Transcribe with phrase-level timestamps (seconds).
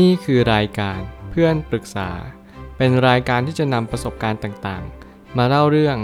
[0.00, 2.10] นี่คือรายการเพื่อนปรึกษา
[2.76, 5.96] เป็นรายการที่จะนำประสบการณ์ต่างๆ มาเล่าเรื่อง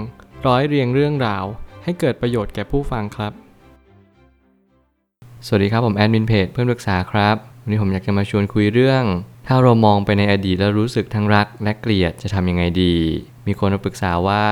[0.46, 1.44] ร้อยเรียงเรื่องราว
[1.84, 3.32] ให้เกิดประโยชน์แก่ผู้ฟังครับ
[5.46, 9.04] สวัสดีครับผมแอดมินเพจเพื่อนปรึกษาครับ วันนี้ผมอยากจะมาชวนคุยเรื่อง
[9.46, 12.94] ถ้าเรามองไปในอดีตแล้วรู้สึกทั้งรักและเกลียดจะทำยังไงดี
[13.46, 14.44] มีคนมาปรึกษาว่า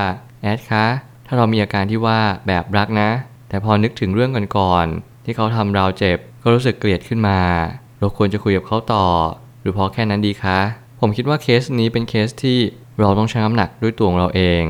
[0.43, 0.87] แอดคะ
[1.27, 3.11] ถ้าเรามีอาการที่ว่าแบบรักนะ
[3.49, 7.41] แต่พอนึกถึงเรื่องก่อนๆที่เขาทำเราเจ็บก็รู้สึกเกลียดขึ้นมา
[7.99, 9.05] เราควรจะคุยกับเขาต่อ
[9.61, 10.59] หรือพอแค่นั้นดีคะ
[11.01, 12.59] ผมคิดว่าเคสนี้เป็นเคสที่
[13.01, 14.63] เราต้องชั่งน้ำหนักด้วยตัวของเราเอง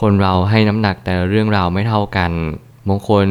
[0.00, 2.32] คนเราให้น้ำหนักแต่ละเรื่องราวไม่เท่ากัน
[2.88, 3.26] บางคน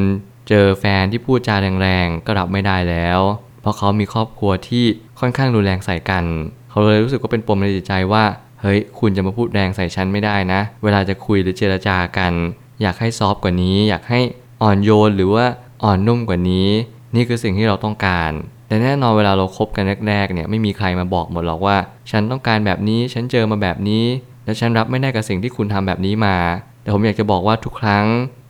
[0.49, 3.20] เจอแฟนที่พูดจาแรงๆก็รับไม่ได้แล้ว
[3.62, 4.85] เพราะเขามีครอบครัวที่
[5.20, 6.26] ค่อนข้างรุนแรงใส่กัน
[6.70, 8.23] เขาเลยรู้สึกว่าเป็นปมในจิตใจว่า
[8.62, 12.34] เฮ้ยคุณจะมาพูดแรงใส่ฉันไม่ได้นะ เวลาจะคุยหรือเจรจากัน
[12.81, 14.20] อยากให้ซอฟกว่านี้ อยากให้
[14.62, 15.45] อ่อนโยนหรือว่า
[15.84, 16.70] อ่อนนุ่มกว่านี้
[17.15, 18.31] นี่คือสิ่งที่เราต้องการ
[18.71, 21.77] แต่แน่นอนเวลาเราคบกันแรกๆเนี่ยไม่มีใครมาบอกหมดหรอกว่า
[22.12, 24.05] ฉันต้องการแบบนี้ฉันเจอมาแบบนี้
[24.46, 26.37] และฉันรับไม่ได้กับสิ่งที่คุณทำแบบนี้มา
[26.81, 28.05] แต่ผมอยากจะบอกว่าทุกครั้ง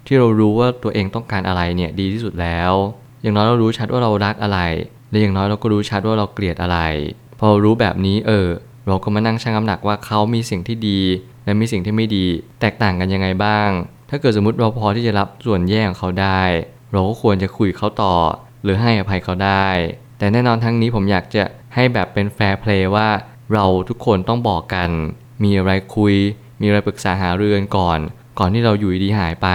[0.08, 2.72] ที่เรารู้ว่าตัวเองต้องการอะไรเนี่ยดีที่สุดแล้ว
[3.22, 4.60] อย่างน้อยเรารู้ชัดว่าเรารักอะไร
[5.10, 6.80] และอย่างน้อยเราก็รู้ชัดว่าเราเกลียดอะไร
[7.40, 8.48] พอรู้แบบนี้เออ
[8.88, 11.02] เราก็มานั่งชั่งน้ำหนักว่าเขามีสิ่งที่ดี
[11.46, 12.28] และมีสิ่งที่ไม่ดี
[12.62, 13.70] แตกต่างกันยังไงบ้าง
[14.10, 16.42] ถ้าเกิดสมมติเราพอที่จะรับส่วนแย่ของเขาได้
[16.92, 18.16] เราก็ควรจะคุยเขาต่อ
[18.64, 19.68] หรือให้อภัยเขาได้
[20.22, 21.44] แต่แน่นอนทั้งนี้ผมอยากจะ
[21.76, 23.10] ให้แบบเป็น fair play ว่า
[23.54, 24.90] เราทุกคนต้องบอกกัน
[25.44, 26.16] มีอะไรคุย
[26.62, 28.00] มีอะไรปรึกษาหารือกันก่อน
[28.40, 29.50] ก่อนที่เราอยู่ดีหายไป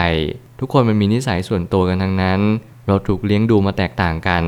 [0.60, 2.40] ทุกคนมันมีนิสัยส่วนตัวกันทั้งนั้น
[2.86, 4.44] เราถูกเลี้ยงดูมาแตกต่างกัน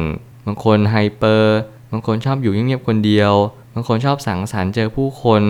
[0.46, 1.58] บางคน hyper
[1.92, 3.32] บางคนชอบอยู่เงียบๆคนเดียว
[3.74, 5.42] บางคนชอบสังสรรค์เจอผู้คน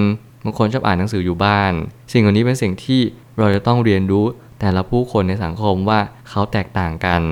[0.44, 1.72] บางคนชอบอ่านหนังสืออยู่บ้าน
[2.12, 3.00] สิ่งเหล่านี้เป็นสิ่งที่
[3.38, 4.24] เราจะต้องเรียนรู้
[4.60, 7.22] แต่ละผู้คนในสังคมว่าเขาแตกต่างกัน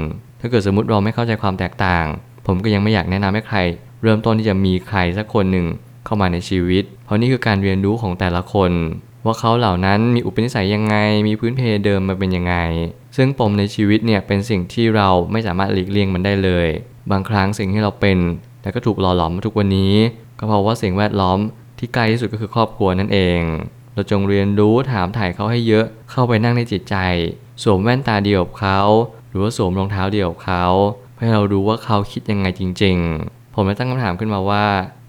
[0.41, 2.07] ถ้าเกิดสมมติเราไม่เข้าใจความแตกต่าง
[2.47, 3.59] ผมก็ยังไม่อยากแนะนำให้ใคร
[4.03, 5.67] เริ่มต้นที่จะมีใครสักคนหนึ่ง
[6.05, 8.73] เข้ามาในชีวิต เพราะนี่คือการเรียนรู้ของแต่ละคน
[9.27, 10.97] ว่าเขาเหล่านั้นมีอุปนิสัยยังไง
[11.29, 12.55] มีพื้นเพเดิมมาเป็นยังไง
[13.17, 16.69] ซึ่งปมในชีวิตเนี่ยเป็นสิ่งที่เราไม่สามารถหลีกเลี่ยงมันได้เลย
[17.11, 18.19] บางครั้งสิ่งที่เราเป็น
[18.63, 19.95] แต่ก็ถูกหล่อหลอมมาทุกวันนี้
[20.39, 21.39] ก็เพราะว่าสิ่งแวดล้อม
[21.79, 23.41] ที่ใกล้ที่สุดก็คือครอบครัวนั่นเอง
[23.95, 26.97] เราจงเรียนรู้ถามถ่ายเขาให้เยอะเข้าไปนั่งในจิตใจ
[27.63, 28.81] สวมแว่นตาเดียวกับเขา
[29.29, 30.67] หรือว่าสวมรองเท้าเดียวกับเขา
[31.19, 32.97] ให้เรารู้ว่าเขาคิดยังไงจริง
[33.27, 34.65] ๆ ผมเลยตั้งคำถามขึ้นมาว่า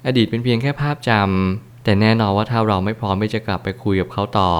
[0.07, 4.51] อดีตเป็นเพียงแค่ภาพจำแต่แน่นอนว่าถ้าเราไม่พร้อมที่จะกลับไปคุยกับเขาต่อ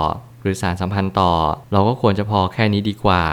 [0.41, 1.33] หรือสารสัมพันธ์ต่อ
[1.73, 3.23] เราก็ควรจะพอแค่นี้ดีกว่า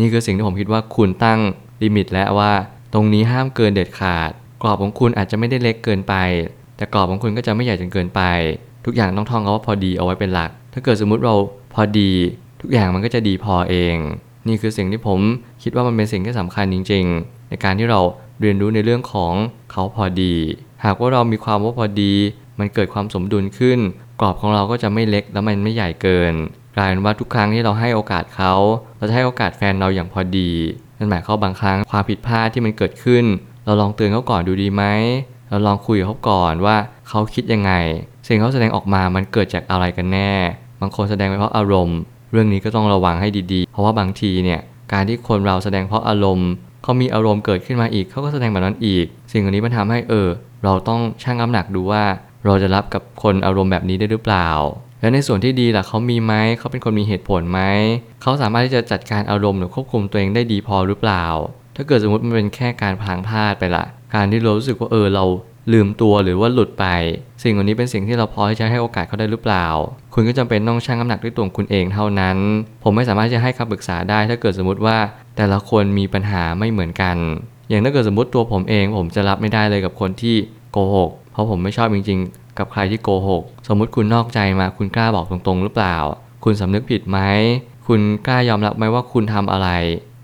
[0.00, 1.40] นี่คือสิ่งที่ผมคิดว่าคุณตั้ง
[1.82, 2.52] ลิมิตแล้วว่า
[2.92, 4.30] ตรงนี้ห้ามเกินเด็ดขาด
[4.62, 6.14] กรอบของคุณอาจจะไม่ได้เล็กเกินไป
[6.76, 8.22] แต่กรอบของคุณก็จะไม่ใหญ่จนเกินไป
[8.84, 11.34] ทุกอย่างต้องท่องเอาว่าพอดีเอาไว้เป็นหลัก ถ้าเกิดสมมุติเรา
[11.74, 12.10] พอดี
[12.60, 13.96] ทุกอย่างมันก็จะดีพอเอง
[14.48, 15.20] นี่คือสิ่งที่ผม
[15.62, 18.00] คิดว่ามันเป็นสิ่งที่สำคัญจริง ๆ ในการที่เรา
[18.40, 19.32] เรียนรู้ในเรื่องของ
[19.72, 20.34] เขาพอดี
[20.84, 22.14] หากว่าเรามีความว่าพอดี
[22.58, 23.78] มันเกิดความสมดุลขึ้น
[24.20, 26.32] กรอบของเราก็จะไม่เล็กแล้วมันไม่ใหญ่เกิน
[26.76, 28.52] กลายเป็นว่าทุกครั้งที่เราให้โอกาสเขา
[28.96, 30.50] เราจะให้โอกาสแฟนเราอย่างพอดี
[30.98, 33.24] นั่นหมายความบางครั้งความผิดพลาดที่มันเกิดขึ้น
[33.64, 34.84] เราลองเตือนเขาก่อนดูดีไหม
[35.48, 36.76] เราลองคุยกับเขาก่อนว่า
[37.08, 37.72] เขาคิดยังไง
[38.26, 40.32] สิ่งเขาแสดงออกมามันเกิดจากอะไรกันแน่
[40.80, 41.98] บางคนแสดงไปเพราะอารมณ์
[42.32, 44.60] เรื่องนี้ก็ต้องระวังให้ดีๆ เพราะว่าบางทีเนี่ย
[44.92, 46.50] การที่คนเราแสดงเพราะอารมณ์
[46.82, 50.28] เขามีอารมณ์เกิดขึ้นมาอีก เขาก็แสดงแบบนั้นอีก สิ่งเหล่านี้มันทำให้เออ
[50.64, 52.04] เราต้องชั่งน้ำหนักดูว่า
[52.44, 54.48] เราจะรับกับคนอารมณ์แบบนี้ได้หรือเปล่า
[55.00, 57.60] และในส่วนที่ดีล่ะเขามีไหมเขาเป็นคนมีเหตุผลไหม
[58.22, 61.24] เขาสามารถที่จะจัดการอารมณ์หรือควบคุมตัวเองได้ดีพอหรือเปล่า
[61.76, 65.24] ถ้าเกิดสมมติมันเป็นแค่การพลางพลาดไปละการที่เรารู้สึกว่าเออเรา
[65.72, 66.86] ลืมตัวหรือว่าหลุดไป
[67.42, 69.66] สิ่งเหล่านี้เป็นสิ่งที่เราพอที่จะให้โอกาสเขาได้หรือเปล่า
[70.14, 72.36] คุณก็จำเป็นต้องชั่งน้ำหนักด้วยตัวคุณเองเท่านั้น
[72.82, 74.96] ผมไม่สามารถจะให้คำปรึกษาได้ ถ้าเกิดสมมติว่า
[75.36, 77.16] แต่ละคนมีปัญหาไม่เหมือนกัน
[77.68, 80.36] อย่างถ้าเกิดสมมติตัวผมเอง ผมจะรับไม่ได้เลยกับคนที่
[80.72, 85.96] โกหก เพราะผมไม่ชอบจริง ๆ กับใครที่โกหก สมมุติคุณนอกใจมาคุณกล้าบอกตรงๆ หรือเปล่า
[86.44, 87.18] คุณสำนึกผิดไหม
[87.86, 89.68] คุณกล้ายอมรับไหมว่าคุณทำอะไร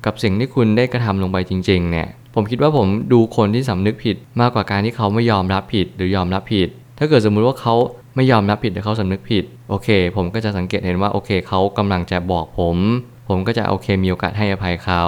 [0.04, 6.68] กับสิ่งที่คุณได้กระทำลงไปจริง ๆ เนี่ย ผมคิดว่าผมดูคนที่สำนึกผิดมากกว่าการที่เขาไม่ยอมรับผิดหรือยอมรับผิด
[6.98, 7.74] ถ้าเกิดสมมุติว่าเขา
[8.16, 12.76] ไม่ยอมรับผิดแต่เขาสำนึกผิด โอเค ผมก็จะสังเกตเห็นว่าโอเคเขากำลังจะบอกผม
[13.28, 15.04] ผมก็จะโอเคมีโอกาสให้อภัยเขา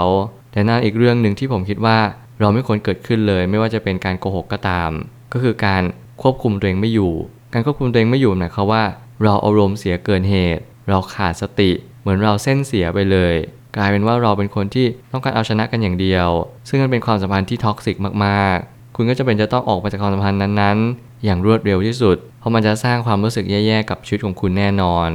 [0.52, 1.98] แต่นั่นอีกเรื่องหนึ่งที่ผมคิดว่า
[2.40, 4.90] เราไม่ควรเกิดขึ้นเลย ไม่ว่าจะเป็นการโกหกก็ตาม
[5.32, 5.82] ก็คือการ
[6.22, 7.12] ควบคุมตัวเองไม่อยู่
[7.52, 8.84] การควบคุมตัวเองไม่อยู่หมายความว่า
[9.22, 11.70] เราอารมณ์เสียเกินเหตุ เราขาดสติ
[12.00, 13.34] เหมือนเราเส้นเสียไปเลย
[13.76, 16.28] กลายเป็นว่าเราเป็นคนที่ต้องการเอาชนะกันอย่างเดียว
[16.68, 25.10] ซึ่งมันเป็นความสัมพันธ์ที่ท็อกซิกมากๆ คุณก็จะเป็นจะต้องออกไปจากความสัมพันธ์นั้นๆ อย่างรวดเร็วที่สุด เพราะมันจะสร้างความรู้สึกแย่ๆกับชีวิตของคุณแน่นอน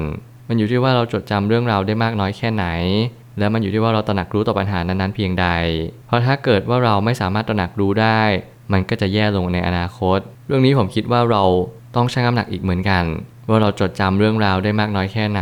[0.47, 2.65] มันอยู่ที่ว่าเราจดจำเรื่องราวได้มากน้อยแค่ไหน
[3.39, 5.47] และมันอยู่ที่ว่าเราตระหนักรู้ต่อปัญหานั้นๆ เพียงใด
[6.07, 8.21] เพราะถ้าเกิดว่าเราไม่สามารถตระหนักรู้ได้
[8.71, 11.43] มันก็จะแย่ลงในอนาคต เรื่องนี้ผมคิดว่าเรา
[11.95, 13.03] ต้องชั่งน้ำหนักอีกเหมือนกัน
[13.49, 15.41] ว่าเราจดจำเรื่องราวได้มากน้อยแค่ไหน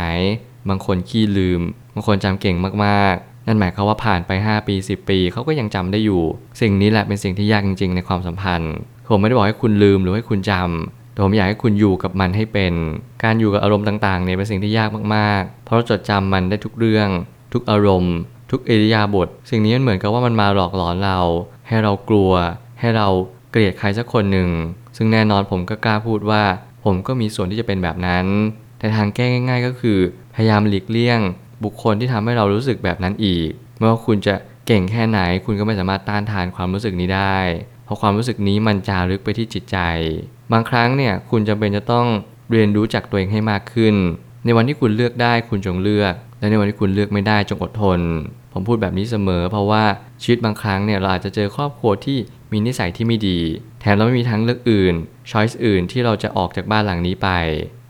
[0.68, 1.60] บางคนขี้ลืม
[1.94, 6.22] บางคนจำเก่งมากๆ นั่นหมายความว่าผ่านไป 5 ปี 10 ปีเขาก็ยังจำได้อยู่
[6.60, 8.74] สิ่งนี้แหละเป็นสิ่งที่ยากจริง ๆ ในความสัมพันธ์
[9.08, 12.72] ผมไม่ได้บอกให้คุณลืมหรือให้คุณจำแต่ผมอยากให้คุณอยู่กับมันให้เป็น
[13.22, 17.08] การอยู่กับอารมณ์ต่างๆเนี่ยเป็นสิ่งที่ยากมากๆ เพราะเราจดจำมันได้ทุกเรื่อง
[17.52, 18.14] ทุกอารมณ์
[18.50, 21.18] ทุกอิริยาบถสิ่งนี้มันเหมือนกับว่ามันมาหลอกหลอนเรา
[21.68, 22.32] ให้เรากลัว
[22.80, 23.08] ให้เรา
[23.50, 24.48] เกลียดใครสักคนหนึ่ง
[24.96, 26.42] ซึ่งแน่นอนผมก็กล้าพูดว่า
[26.84, 28.26] ผมก็มีส่วนที่จะเป็นแบบนั้น
[28.84, 29.98] แต่ทางแก้ง่าย ๆ ก็คือ
[30.34, 31.20] พยายามหลีกเลี่ยง
[31.64, 33.48] บุคคลที่ทำให้เรารู้สึกแบบนั้นอีก
[33.78, 34.34] ไม่ว่าคุณจะ
[34.66, 37.38] เก่งแค่ไหน คุณก็ไม่สามารถต้านทานความรู้สึกนี้ได้
[37.84, 39.78] เพราะความรู้สึกนี้มันจารึกไปที่จิตใจ
[40.52, 42.06] บางครั้งเนี่ยคุณจำเป็นจะต้อง
[42.50, 43.94] เรียนรู้จักตัวเองให้มากขึ้น
[44.44, 48.00] ในวันที่คุณเลือกได้คุณจงเลือก และในวันที่คุณเลือกไม่ได้จงอดทน
[48.52, 49.84] ผมพูดแบบนี้เสมอ เพราะว่า
[50.22, 52.18] ชีวิตบางครั้งเนี่ยเราอาจจะเจอครอบครัวที่
[52.52, 53.38] มีนิสัยที่ไม่ดี
[53.80, 54.94] แถมเราไม่มีทางเลือกอื่น
[55.30, 57.28] ช้อยส์อื่นที่เราจะออกจากบ้านหลังนี้ไป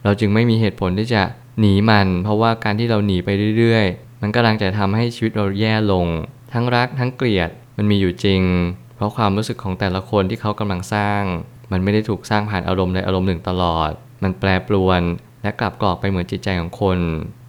[0.05, 1.23] เราจึงไม่มีเหตุผลที่จะ
[1.61, 3.29] หนีมัน เพราะว่าการที่เราหนีไป
[3.59, 6.06] เรื่อยๆ มันกำลังจะทำให้ชีวิตเราแย่ลง
[6.53, 8.43] ทั้งรักทั้งเกลียดมันมีอยู่จริง
[8.97, 11.23] เพราะความรู้สึกของแต่ละคนที่เขากำลังสร้าง
[11.73, 13.91] มันไม่ได้ถูกสร้างผ่านอารมณ์ใดอารมณ์หนึ่งตลอด
[14.23, 15.01] มันแปรปรวน
[15.43, 16.99] และกลับกรอกไปเหมือนจิตใจของคน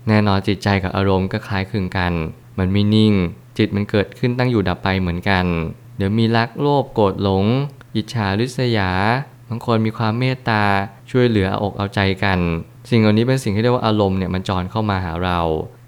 [0.08, 2.14] แน่นอนจิตใจกับอารมณ์ก็คล้ายคลึงกัน
[2.60, 3.14] มันไม่นิ่ง
[3.58, 5.46] จิตมันเกิดขึ้นตั้งอยู่ดับไปเหมือนกัน
[5.98, 7.46] เดี๋ยวมีรักโลภโกรธหลง
[7.96, 8.92] อิจฉาริษยา
[9.50, 10.64] บางคนมีความเมตตา
[11.12, 12.40] ช่วยเหลือออกเอาใจกัน
[12.90, 15.40] สิ่งเหล่านี้เป็นสิ่งที่เรียกว่าอารมณ์เนี่ยมันจรเข้ามาหาเรา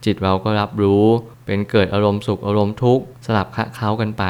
[0.05, 1.05] จิตเราก็รับรู้
[1.45, 4.25] เป็นเกิดอารมณ์สุขอารมณ์ทุกข์สลับคะเข้ากันไป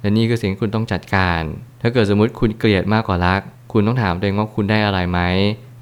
[0.00, 1.42] และนี่คือสิ่งที่คุณต้องจัดการ
[1.82, 3.40] ถ้าเกิดสมมติคุณเกลียดมากกว่ารัก
[3.72, 5.20] คุณต้องถามตัวเองว่าคุณได้อะไรไหม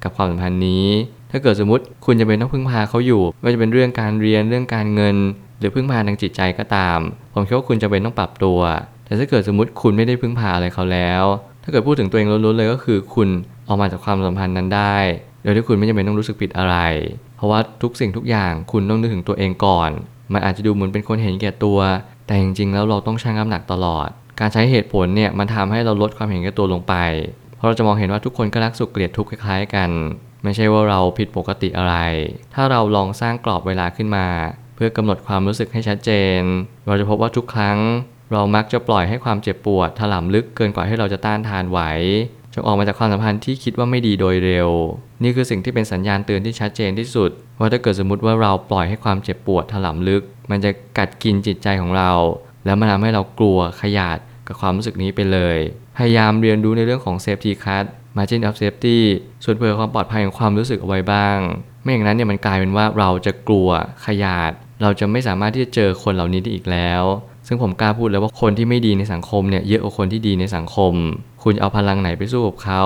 [0.03, 0.87] กับความสัมพันธ์นี้
[1.31, 5.15] ถ้าเกิดสมมติคุณจะเป็นต้องพึ่งพาเขาอยู่ ไม่ว่าจะเป็นเรื่องการเรียนเรื่องการเงิน
[5.59, 6.99] หรือพึ่งพาทางจิตใจก็ตาม
[7.33, 8.59] ผมคิดว่าคุณจะเป็นต้องปรับตัว
[9.05, 13.29] แต่ถ้าเกิดสมมติคุณไม่ได้พึ่งพาอะไรเขาแล้วาเกิดพูดถึงตัวเองล้วนๆเลยก็คือ คุณ
[13.67, 14.97] ออกมาจากความสัมพันธ์นั้นได้
[15.43, 16.75] โดยที่คุณไม่จำเป็นต้องรู้สึกผิดอะไร
[17.37, 19.89] เพราะว่าทุกสิ่งทุกอย่างคุณต้องนึกถึงตัวเองก่อน
[20.33, 21.79] มันอาจจะดูเหมือนเป็นคนเห็นแก่ตัว
[22.25, 26.95] แต่จริงๆแล้วเราต้องชั่งน้ำหนักตลอด การใช้เหตุผลเนี่ยมันทำให้เราลดความเห็นแก่ตัวลงไป
[27.57, 29.89] เพราะเราจะมองเห็นว่าทุกคนก็รักสุขเกลียดทุกข์คล้ายๆกัน
[30.43, 31.95] ไม่ใช่ว่าเราผิดปกติอะไร
[32.53, 34.27] ถ้าเราลองสร้างกรอบเวลาขึ้นมา
[34.75, 36.41] เพื่อกำหนดความรู้สึกให้ชัดเจน
[36.87, 37.77] เราจะพบว่าทุกครั้ง
[38.31, 41.79] เรามักจะปล่อยให้ความเจ็บปวดถล่มลึกเกินกว่าที่เราจะต้านทานไหว
[42.53, 44.69] จงออกมาจากความสัมพันธ์ที่คิดว่าไม่ดีโดยเร็ว
[45.23, 47.29] นี่คือสิ่งที่เป็นสัญญาณเตือนที่ชัดเจนที่สุด
[47.59, 52.11] ว่าถ้าเกิดสมมติว่าเราปล่อยให้ความเจ็บปวดถล่มลึก มันจะกัดกินจิตใจของเรา
[52.65, 54.17] แล้วมันทำให้เรากลัวขยาด
[54.47, 55.57] กับความรู้สึกนี้ไปเลย
[55.97, 57.85] พยายามเรียนรู้ในเรื่องของ safety card
[58.17, 58.99] margin of safety
[59.43, 61.37] ส่วนเผื่อความปลอดภัยของความรู้สึกเอาไว้บ้าง
[61.81, 63.69] ไม่อย่างนั้นเนี่ยมันกลายเป็นว่าเราจะกลัว
[64.05, 67.03] ขยาด เราจะไม่สามารถที่จะเจอคนเหล่านี้ได้อีกแล้ว
[67.49, 70.93] ซึ่งผมกล้าพูดเลยว่าคนที่ไม่ดีในสังคมเนี่ยเยอะกว่าคนที่ดีในสังคม
[71.43, 72.83] คุณเอาพลังไหนไปสู้กับเขา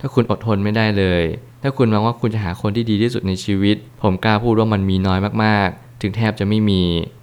[0.00, 1.22] ถ้าคุณอดทนไม่ได้เลย
[1.62, 6.82] ถ้าคุณมองว่าคุณจะหาคนที่ดีที่สุดในชีวิต ผมกล้าพูดว่ามันมีน้อยมากๆ ถึงแทบจะไม่มี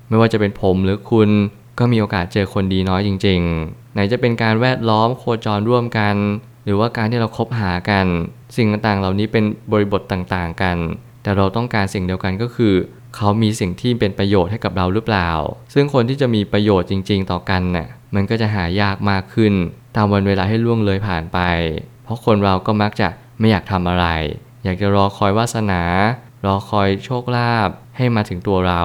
[0.09, 1.29] ไม่ว่าจะเป็นผมหรือคุณ
[1.79, 6.15] ก็มีโอกาสเจอคนดีน้อยจริง ๆ ไหนจะเป็นการแวดล้อมโคจรร่วมกัน
[6.65, 8.05] หรือว่าการที่เราคบหากัน
[8.55, 10.77] สิ่งต่างๆ เหล่านี้เป็นบริบทต่างๆ กัน
[11.23, 12.73] แต่เราต้องการสิ่งเดียวกันก็คือ
[13.15, 15.29] เขามีสิ่งที่เป็นประโยชน์ให้กับเราหรือเปล่า
[15.73, 19.53] ซึ่งคนที่จะมีประโยชน์จริง ๆ ต่อกันน่ะ มันก็จะหายากมากขึ้น
[19.95, 21.39] ตามวันเวลาให้ล่วงเลยผ่านไป
[22.03, 23.07] เพราะคนเราก็มักจะ
[23.39, 24.05] ไม่อยากทำอะไร
[24.63, 25.83] อยากจะรอคอยวาสนา
[26.45, 28.83] รอคอยโชคลาภให้มาถึงตัวเรา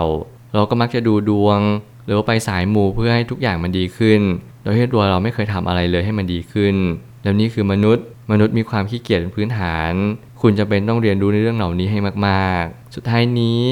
[0.55, 1.61] เราก็มักจะดูดวง
[2.05, 4.21] หรือว่าไปสายมูเพื่อให้ทุกอย่างมันดีขึ้น
[4.63, 6.75] โดยที่ตัวเราไม่เคยทำอะไรเลยให้มันดีขึ้น
[7.23, 9.93] แล้วนี่คือมนุษย์ มนุษย์มีความขี้เกียจเป็นพื้นฐาน
[10.41, 13.63] คุณจะเป็นต้องเรียนรู้ในเรื่องเหล่านี้ให้มาก ๆ สุดท้ายนี้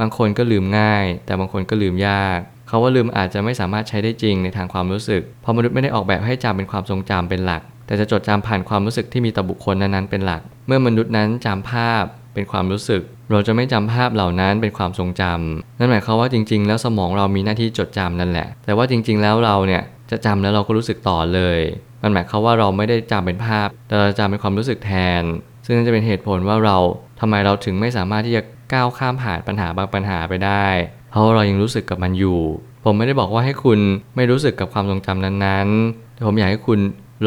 [0.00, 21.60] บางคนก็ลืมง่าย แต่บางคนก็ลืมยากเขาว่าลืมอาจจะไม่สามารถใช้ได้จริงในทางความรู้สึก เพราะมนุษย์ไม่ได้ออกแบบให้จำเป็นความทรงจำเป็นหลัก แต่จะจดจำผ่านความรู้สึกที่มีต่อบุคคลนั้นๆเป็นหลัก เมื่อมนุษย์นั้นจำภาพเป็นความรู้สึก เราจะไม่จำภาพเหล่านั้นเป็นความทรงจำนั่นหมายความว่าจริง ๆ แล้วสมองเรามีหน้าที่จดจำนั่นแหละ แต่ว่าจริง ๆ แล้วเราเนี่ยจะจำแล้วเราก็รู้สึกต่อเลย
[22.02, 25.22] มันหมายความว่าเราไม่ได้จำเป็นภาพ แต่เราจำเป็นความรู้สึกแทน
[25.64, 26.76] ซึ่งนั่นจะเป็นเหตุผลว่าเรา
[27.20, 28.42] ทำไมเราถึงไม่สามารถที่จะ
[28.74, 30.66] ก้าวข้ามผ่านปัญหาบางปัญหาไปได้
[31.10, 32.40] เพราะเรายังรู้สึกกับมันอยู่
[32.84, 33.78] ผมไม่ได้บอกว่าให้คุณ
[34.16, 36.78] ไม่รู้สึกกับความทรงจำนั้นๆแต่ผมอยากให้คุณ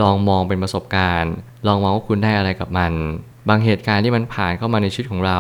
[0.02, 1.34] ลองมองเป็นประสบการณ์
[1.68, 2.94] ลองมองว่าคุณได้อะไรกับมัน
[3.50, 5.40] บางเหตุการณ์ที่มันผ่านเข้ามาในชีวิตของเรา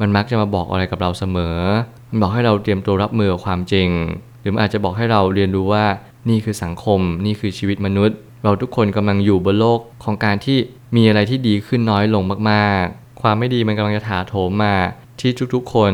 [0.00, 1.58] มันมักจะมาบอกอะไรกับเราเสมอ
[2.10, 3.88] มันบอกให้เราเตรียมตัวรับมือกับความจริง
[4.40, 5.84] หรือมันอาจจะบอกให้เราเรียนรู้ว่า
[6.28, 10.58] นี่คือสังคม นี่คือชีวิตมนุษย์ เราทุกคนกำลังอยู่บนโลกของการที่
[10.96, 14.74] มีอะไรที่ดีขึ้นน้อยลงมากๆ ความไม่ดีมันกำลังจะถาโถมมา
[15.20, 15.92] ที่ทุกๆคน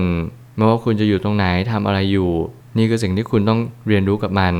[0.57, 2.31] ไม่ว่าคุณจะอยู่ตรงไหนทำอะไรอยู่
[2.77, 4.55] นี่คือสิ่งที่คุณต้องเรียนรู้กับมัน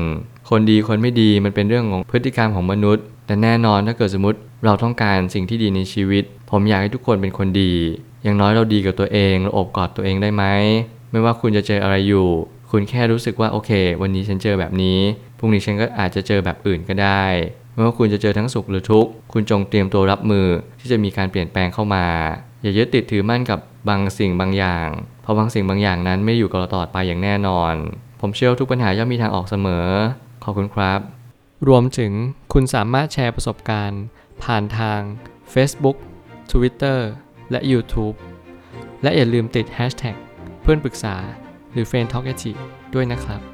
[0.49, 7.73] คนดีคนไม่ดีมันเป็นเรื่องของพฤติกรรมของมนุษย์แต่แน่นอนถ้าเกิดสมมติเราต้องการสิ่งที่ดีในชีวิต ผมอยากให้ทุกคนเป็นคนดี
[8.23, 10.43] อย่างน้อยเราดีกับตัวเองเราอบกอดตัวเองได้ไหม
[11.11, 12.27] ไม่ว่าคุณจะเจออะไรอยู่
[12.71, 14.99] คุณแค่รู้สึกว่าโอเค วันนี้ฉันเจอแบบนี้
[15.37, 17.23] พรุ่งนี้ฉันก็อาจจะเจอแบบอื่นก็ได้
[17.73, 20.47] ไม่ว่าคุณจะเจอทั้งสุขหรือทุกข์คุณจงเตรียมตัวรับมือ
[20.79, 22.05] ที่จะมีการเปลี่ยนแปลงเข้ามา
[22.63, 24.89] อย่ายึดติดถือมั่นกับบางสิ่งบางอย่าง
[25.21, 27.73] เพราะบางสิ่งบางอย่างนั้นไม่อยู่กับเราตลอดไปอย่างแน่นอน
[28.21, 29.87] ผมเชื่อทุกปัญหาย่อมมีทางออกเสมอ
[30.43, 30.99] ขอบคุณครับ
[31.67, 32.11] รวมถึง
[32.53, 34.01] คุณสามารถแชร์ประสบการณ์
[34.43, 34.99] ผ่านทาง
[35.53, 35.97] Facebook
[36.51, 36.99] Twitter
[37.51, 38.15] และ YouTube
[39.03, 40.15] และอย่าลืมติด Hashtag
[40.61, 41.15] เพื่อนปรึกษา
[41.71, 42.23] หรือ f r ร e n d Talk
[42.93, 43.52] ด้วยนะครับ